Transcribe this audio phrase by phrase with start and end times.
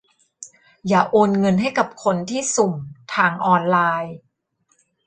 [0.87, 2.73] อย่าโอนเงินให้กับคนที่สุ่ม
[3.15, 4.15] ทางออนไลน์